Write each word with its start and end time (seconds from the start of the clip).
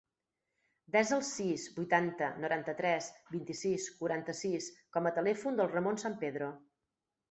Desa 0.95 1.13
el 1.17 1.21
sis, 1.27 1.65
vuitanta, 1.75 2.31
noranta-tres, 2.47 3.11
vint-i-sis, 3.37 3.89
quaranta-sis 4.03 4.75
com 4.99 5.07
a 5.07 5.17
telèfon 5.23 5.65
del 5.65 5.75
Ramon 5.79 6.07
San 6.09 6.23
Pedro. 6.29 6.55